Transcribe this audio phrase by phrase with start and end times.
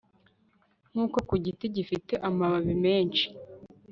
[0.91, 3.25] nk'uko ku giti gifite amababi menshi